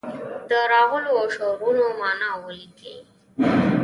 [0.49, 2.95] د راغلو شعرونو معنا ولیکي.